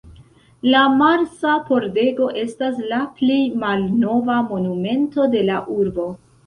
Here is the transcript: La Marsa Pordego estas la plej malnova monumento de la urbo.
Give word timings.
La 0.75 0.79
Marsa 1.01 1.57
Pordego 1.67 2.31
estas 2.47 2.81
la 2.95 3.03
plej 3.21 3.39
malnova 3.67 4.43
monumento 4.53 5.33
de 5.37 5.49
la 5.53 5.63
urbo. 5.81 6.15